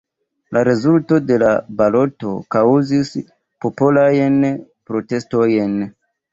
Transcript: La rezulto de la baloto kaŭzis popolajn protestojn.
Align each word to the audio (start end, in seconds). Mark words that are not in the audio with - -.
La 0.55 0.61
rezulto 0.67 1.19
de 1.31 1.37
la 1.43 1.51
baloto 1.81 2.33
kaŭzis 2.57 3.13
popolajn 3.67 4.43
protestojn. 4.91 5.81